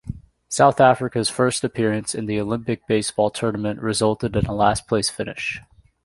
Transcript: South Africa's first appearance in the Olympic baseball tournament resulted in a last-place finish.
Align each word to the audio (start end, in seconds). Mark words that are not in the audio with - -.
South 0.49 0.79
Africa's 0.81 1.29
first 1.29 1.63
appearance 1.63 2.15
in 2.15 2.25
the 2.25 2.39
Olympic 2.39 2.87
baseball 2.87 3.29
tournament 3.29 3.79
resulted 3.79 4.35
in 4.35 4.47
a 4.47 4.55
last-place 4.55 5.09
finish. 5.11 5.61